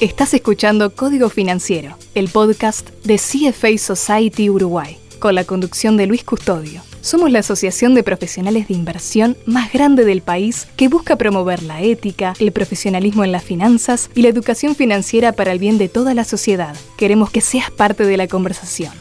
[0.00, 6.24] Estás escuchando Código Financiero, el podcast de CFA Society Uruguay, con la conducción de Luis
[6.24, 6.82] Custodio.
[7.00, 11.80] Somos la asociación de profesionales de inversión más grande del país que busca promover la
[11.80, 16.12] ética, el profesionalismo en las finanzas y la educación financiera para el bien de toda
[16.12, 16.74] la sociedad.
[16.98, 18.92] Queremos que seas parte de la conversación.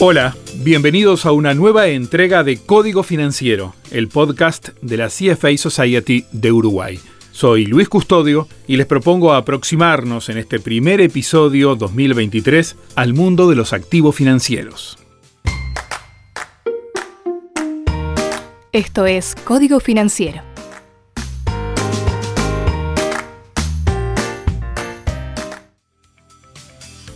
[0.00, 6.24] Hola, bienvenidos a una nueva entrega de Código Financiero, el podcast de la CFA Society
[6.32, 6.98] de Uruguay.
[7.32, 13.56] Soy Luis Custodio y les propongo aproximarnos en este primer episodio 2023 al mundo de
[13.56, 14.98] los activos financieros.
[18.72, 20.42] Esto es Código Financiero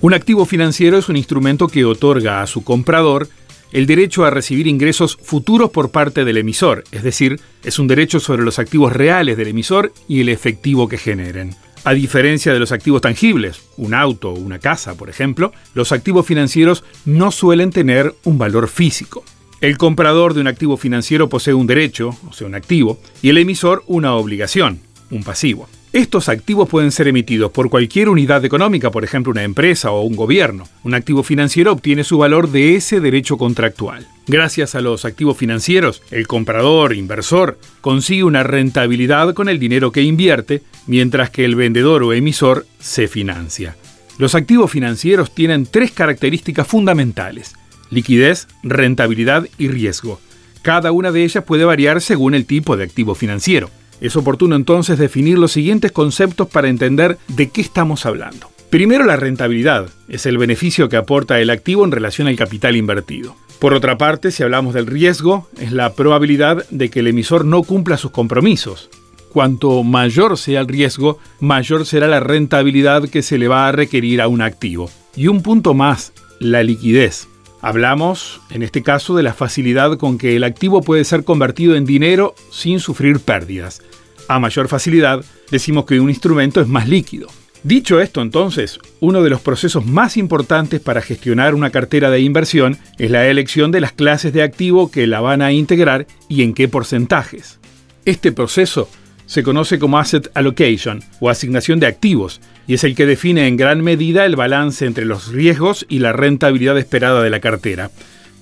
[0.00, 3.28] Un activo financiero es un instrumento que otorga a su comprador
[3.72, 8.20] el derecho a recibir ingresos futuros por parte del emisor, es decir, es un derecho
[8.20, 11.54] sobre los activos reales del emisor y el efectivo que generen.
[11.84, 16.26] A diferencia de los activos tangibles, un auto o una casa, por ejemplo, los activos
[16.26, 19.24] financieros no suelen tener un valor físico.
[19.60, 23.38] El comprador de un activo financiero posee un derecho, o sea, un activo, y el
[23.38, 25.68] emisor una obligación, un pasivo.
[25.98, 30.14] Estos activos pueden ser emitidos por cualquier unidad económica, por ejemplo una empresa o un
[30.14, 30.62] gobierno.
[30.84, 34.06] Un activo financiero obtiene su valor de ese derecho contractual.
[34.28, 40.02] Gracias a los activos financieros, el comprador, inversor, consigue una rentabilidad con el dinero que
[40.02, 43.74] invierte, mientras que el vendedor o emisor se financia.
[44.18, 47.56] Los activos financieros tienen tres características fundamentales,
[47.90, 50.20] liquidez, rentabilidad y riesgo.
[50.62, 53.68] Cada una de ellas puede variar según el tipo de activo financiero.
[54.00, 58.48] Es oportuno entonces definir los siguientes conceptos para entender de qué estamos hablando.
[58.70, 63.34] Primero, la rentabilidad es el beneficio que aporta el activo en relación al capital invertido.
[63.58, 67.62] Por otra parte, si hablamos del riesgo, es la probabilidad de que el emisor no
[67.62, 68.88] cumpla sus compromisos.
[69.32, 74.20] Cuanto mayor sea el riesgo, mayor será la rentabilidad que se le va a requerir
[74.20, 74.90] a un activo.
[75.16, 77.28] Y un punto más, la liquidez.
[77.60, 81.84] Hablamos, en este caso, de la facilidad con que el activo puede ser convertido en
[81.84, 83.82] dinero sin sufrir pérdidas.
[84.28, 87.28] A mayor facilidad, decimos que un instrumento es más líquido.
[87.64, 92.78] Dicho esto, entonces, uno de los procesos más importantes para gestionar una cartera de inversión
[92.98, 96.54] es la elección de las clases de activo que la van a integrar y en
[96.54, 97.58] qué porcentajes.
[98.04, 98.88] Este proceso
[99.28, 103.56] se conoce como asset allocation o asignación de activos y es el que define en
[103.56, 107.90] gran medida el balance entre los riesgos y la rentabilidad esperada de la cartera.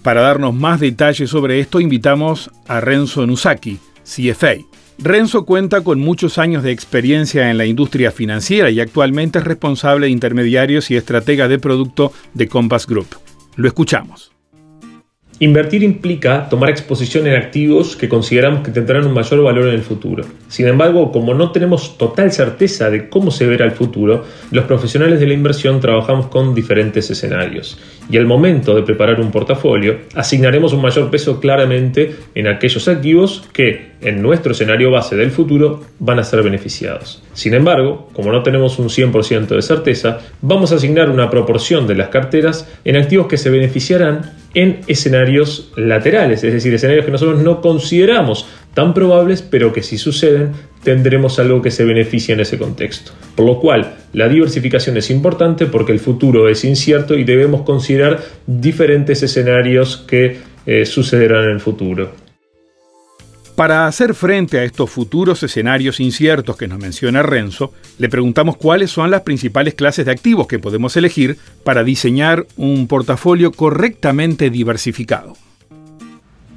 [0.03, 4.55] Para darnos más detalles sobre esto invitamos a Renzo Nusaki, CFA.
[4.99, 10.07] Renzo cuenta con muchos años de experiencia en la industria financiera y actualmente es responsable
[10.07, 13.09] de intermediarios y estratega de producto de Compass Group.
[13.57, 14.36] Lo escuchamos.
[15.39, 19.83] Invertir implica tomar exposición en activos que consideramos que tendrán un mayor valor en el
[19.83, 20.25] futuro.
[20.49, 25.21] Sin embargo, como no tenemos total certeza de cómo se verá el futuro, los profesionales
[25.21, 27.79] de la inversión trabajamos con diferentes escenarios.
[28.09, 33.47] Y al momento de preparar un portafolio, asignaremos un mayor peso claramente en aquellos activos
[33.53, 37.23] que, en nuestro escenario base del futuro, van a ser beneficiados.
[37.34, 41.95] Sin embargo, como no tenemos un 100% de certeza, vamos a asignar una proporción de
[41.95, 47.43] las carteras en activos que se beneficiarán en escenarios laterales, es decir, escenarios que nosotros
[47.43, 50.53] no consideramos tan probables, pero que si suceden
[50.83, 53.12] tendremos algo que se beneficie en ese contexto.
[53.35, 58.23] Por lo cual, la diversificación es importante porque el futuro es incierto y debemos considerar
[58.47, 62.25] diferentes escenarios que eh, sucederán en el futuro.
[63.56, 68.91] Para hacer frente a estos futuros escenarios inciertos que nos menciona Renzo, le preguntamos cuáles
[68.91, 75.39] son las principales clases de activos que podemos elegir para diseñar un portafolio correctamente diversificado.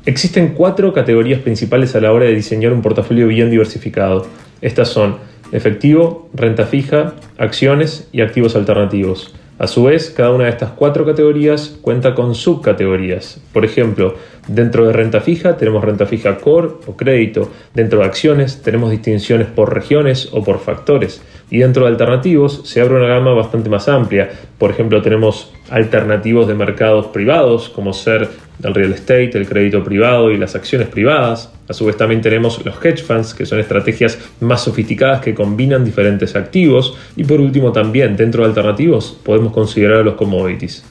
[0.05, 4.27] Existen cuatro categorías principales a la hora de diseñar un portafolio bien diversificado.
[4.59, 5.19] Estas son
[5.53, 9.33] efectivo, renta fija, acciones y activos alternativos.
[9.59, 13.41] A su vez, cada una de estas cuatro categorías cuenta con subcategorías.
[13.51, 14.15] Por ejemplo,
[14.47, 17.51] dentro de renta fija tenemos renta fija core o crédito.
[17.73, 21.21] Dentro de acciones tenemos distinciones por regiones o por factores.
[21.51, 24.29] Y dentro de alternativos se abre una gama bastante más amplia.
[24.57, 28.29] Por ejemplo, tenemos alternativos de mercados privados, como ser
[28.63, 31.51] el real estate, el crédito privado y las acciones privadas.
[31.67, 35.83] A su vez también tenemos los hedge funds, que son estrategias más sofisticadas que combinan
[35.83, 36.97] diferentes activos.
[37.15, 40.83] Y por último también, dentro de alternativos, podemos considerar los commodities.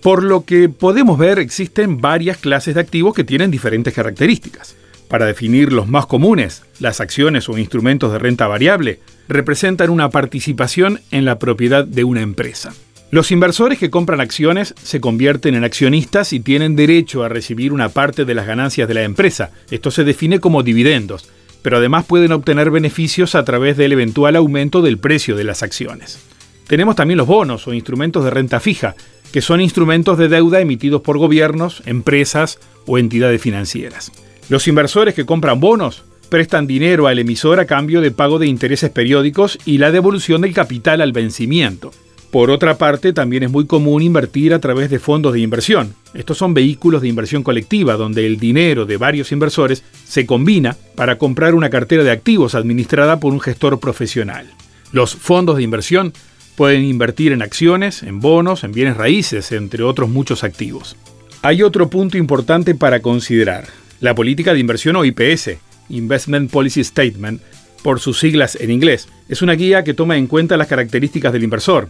[0.00, 4.76] Por lo que podemos ver, existen varias clases de activos que tienen diferentes características.
[5.14, 10.98] Para definir los más comunes, las acciones o instrumentos de renta variable representan una participación
[11.12, 12.74] en la propiedad de una empresa.
[13.12, 17.90] Los inversores que compran acciones se convierten en accionistas y tienen derecho a recibir una
[17.90, 19.52] parte de las ganancias de la empresa.
[19.70, 21.30] Esto se define como dividendos.
[21.62, 26.18] pero además pueden obtener beneficios a través del eventual aumento del precio de las acciones.
[26.66, 28.96] Tenemos también los bonos o instrumentos de renta fija,
[29.32, 34.10] que son instrumentos de deuda emitidos por gobiernos, empresas o entidades financieras.
[34.48, 38.90] Los inversores que compran bonos prestan dinero al emisor a cambio de pago de intereses
[38.90, 41.92] periódicos y la devolución del capital al vencimiento.
[42.30, 45.94] Por otra parte, también es muy común invertir a través de fondos de inversión.
[46.14, 51.16] Estos son vehículos de inversión colectiva donde el dinero de varios inversores se combina para
[51.16, 54.50] comprar una cartera de activos administrada por un gestor profesional.
[54.90, 56.12] Los fondos de inversión
[56.56, 60.96] pueden invertir en acciones, en bonos, en bienes raíces, entre otros muchos activos.
[61.42, 63.83] Hay otro punto importante para considerar.
[64.00, 65.50] La política de inversión o IPS,
[65.88, 67.40] Investment Policy Statement,
[67.82, 71.44] por sus siglas en inglés, es una guía que toma en cuenta las características del
[71.44, 71.88] inversor,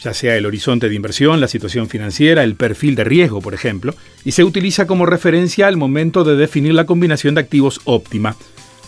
[0.00, 3.94] ya sea el horizonte de inversión, la situación financiera, el perfil de riesgo, por ejemplo,
[4.24, 8.36] y se utiliza como referencia al momento de definir la combinación de activos óptima.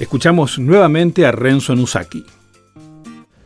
[0.01, 2.25] Escuchamos nuevamente a Renzo Nusaki.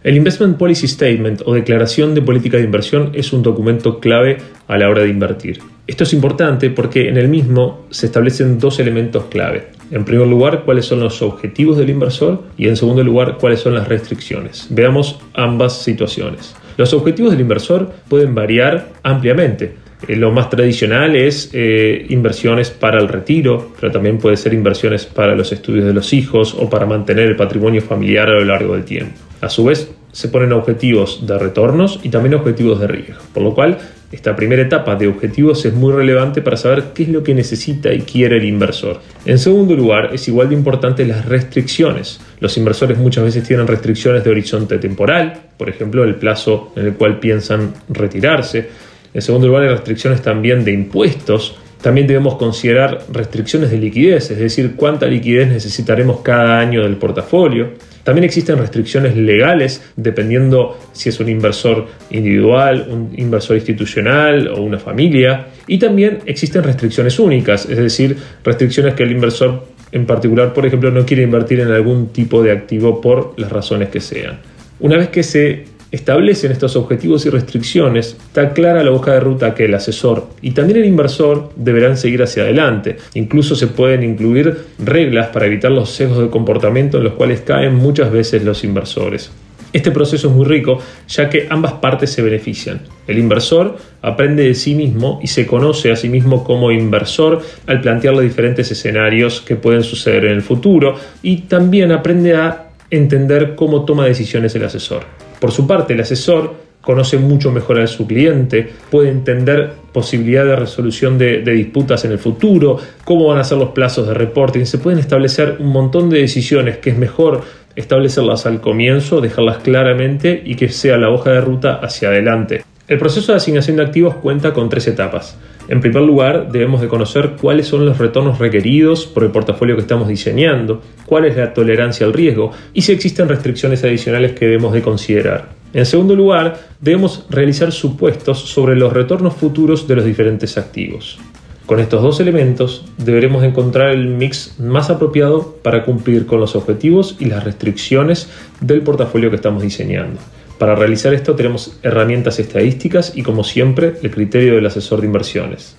[0.02, 4.79] El Investment Policy Statement o Declaración de Política de Inversión es un documento clave a
[4.79, 5.58] la hora de invertir.
[5.87, 9.67] Esto es importante porque en el mismo se establecen dos elementos clave.
[9.91, 13.75] En primer lugar, cuáles son los objetivos del inversor y en segundo lugar, cuáles son
[13.75, 14.69] las restricciones.
[14.70, 16.56] Veamos ambas situaciones.
[16.79, 19.75] Los objetivos del inversor pueden variar ampliamente.
[20.08, 25.05] Eh, lo más tradicional es eh, inversiones para el retiro, pero también puede ser inversiones
[25.05, 28.73] para los estudios de los hijos o para mantener el patrimonio familiar a lo largo
[28.73, 29.12] del tiempo.
[29.41, 33.55] A su vez, se ponen objetivos de retornos y también objetivos de riesgo, por lo
[33.55, 33.79] cual
[34.13, 37.95] esta primera etapa de objetivos es muy relevante para saber qué es lo que necesita
[37.95, 39.01] y quiere el inversor.
[39.25, 42.21] En segundo lugar, es igual de importante las restricciones.
[42.41, 46.95] Los inversores muchas veces tienen restricciones de horizonte temporal, por ejemplo, el plazo en el
[46.95, 48.69] cual piensan retirarse.
[49.15, 51.57] En segundo lugar, hay restricciones también de impuestos.
[51.81, 57.71] También debemos considerar restricciones de liquidez, es decir, cuánta liquidez necesitaremos cada año del portafolio.
[58.11, 64.81] También existen restricciones legales dependiendo si es un inversor individual, un inversor institucional o una
[64.81, 65.47] familia.
[65.69, 70.91] Y también existen restricciones únicas, es decir, restricciones que el inversor en particular, por ejemplo,
[70.91, 74.41] no quiere invertir en algún tipo de activo por las razones que sean.
[74.81, 79.55] Una vez que se establecen estos objetivos y restricciones, está clara la hoja de ruta
[79.55, 82.97] que el asesor y también el inversor deberán seguir hacia adelante.
[83.15, 87.75] Incluso se pueden incluir reglas para evitar los sesgos de comportamiento en los cuales caen
[87.75, 89.31] muchas veces los inversores.
[89.73, 92.81] Este proceso es muy rico ya que ambas partes se benefician.
[93.07, 97.81] El inversor aprende de sí mismo y se conoce a sí mismo como inversor al
[97.81, 103.55] plantear los diferentes escenarios que pueden suceder en el futuro y también aprende a entender
[103.55, 105.05] cómo toma decisiones el asesor.
[105.41, 110.57] Por su parte, el asesor conoce mucho mejor a su cliente, puede entender posibilidad de
[110.57, 114.79] resolución de, disputas en el futuro, cómo van a ser los plazos de reporting, se
[114.79, 117.43] pueden establecer un montón de decisiones que es mejor
[117.77, 122.65] establecerlas al comienzo, dejarlas claramente y que sea la hoja de ruta hacia adelante.
[122.89, 125.39] El proceso de asignación de activos cuenta con tres etapas.
[125.70, 129.82] En primer lugar, debemos de conocer cuáles son los retornos requeridos por el portafolio que
[129.82, 134.72] estamos diseñando, cuál es la tolerancia al riesgo y si existen restricciones adicionales que debemos
[134.72, 135.50] de considerar.
[135.72, 141.20] En segundo lugar, debemos realizar supuestos sobre los retornos futuros de los diferentes activos.
[141.67, 147.15] Con estos dos elementos deberemos encontrar el mix más apropiado para cumplir con los objetivos
[147.20, 148.29] y las restricciones
[148.60, 150.19] del portafolio que estamos diseñando.
[150.60, 155.74] Para realizar esto tenemos herramientas estadísticas y como siempre el criterio del asesor de inversiones.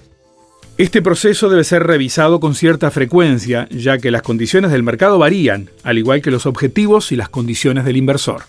[0.80, 5.70] Este proceso debe ser revisado con cierta frecuencia, ya que las condiciones del mercado varían,
[5.84, 8.42] al igual que los objetivos y las condiciones del inversor.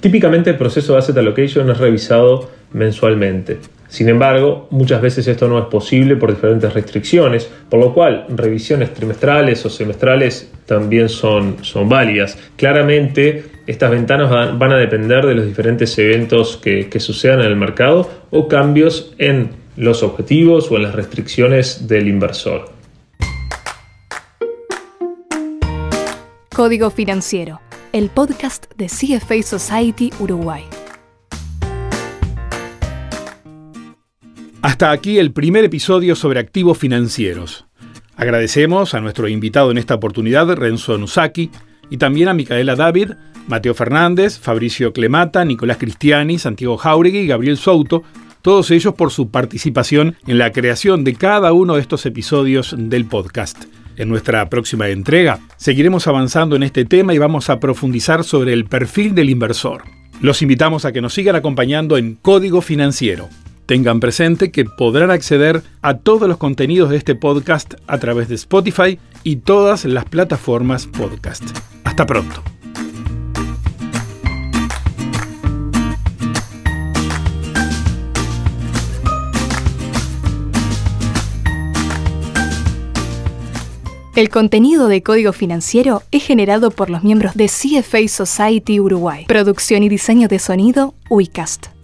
[0.00, 3.58] Típicamente el proceso de asset allocation es revisado mensualmente.
[3.88, 8.92] Sin embargo, muchas veces esto no es posible por diferentes restricciones, por lo cual revisiones
[8.92, 12.38] trimestrales o semestrales también son, son válidas.
[12.56, 17.56] Claramente, estas ventanas van, a depender de los diferentes eventos que, que sucedan en el
[17.56, 22.70] mercado o cambios en los objetivos o en las restricciones del inversor.
[26.54, 27.60] Código Financiero,
[27.98, 30.62] el podcast de CFA Society Uruguay.
[34.62, 37.66] Hasta aquí el primer episodio sobre activos financieros.
[38.16, 41.50] Agradecemos a nuestro invitado en esta oportunidad, Renzo Nusaki,
[41.90, 43.12] y también a Micaela David,
[43.48, 48.04] Mateo Fernández, Fabricio Clemata, Nicolás Cristiani, Santiago Jauregui y Gabriel Souto,
[48.42, 53.06] todos ellos por su participación en la creación de cada uno de estos episodios del
[53.06, 53.64] podcast.
[53.98, 58.64] En nuestra próxima entrega seguiremos avanzando en este tema y vamos a profundizar sobre el
[58.64, 59.82] perfil del inversor.
[60.22, 63.28] Los invitamos a que nos sigan acompañando en Código Financiero
[63.68, 68.34] Tengan presente que podrán acceder a todos los contenidos de este podcast a través de
[68.34, 71.44] Spotify y todas las plataformas podcast.
[71.84, 72.42] Hasta pronto.
[84.18, 89.26] El contenido de Código Financiero es generado por los miembros de CFA Society Uruguay.
[89.28, 91.77] Producción y diseño de sonido, UICAST.